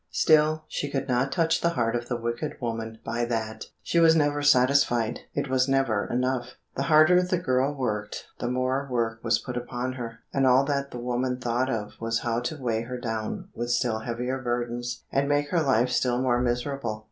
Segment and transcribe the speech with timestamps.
[0.09, 4.15] Still she could not touch the heart of the wicked woman by that; she was
[4.15, 6.55] never satisfied; it was never enough.
[6.75, 10.89] The harder the girl worked, the more work was put upon her, and all that
[10.89, 15.29] the woman thought of was how to weigh her down with still heavier burdens, and
[15.29, 16.99] make her life still more miserable.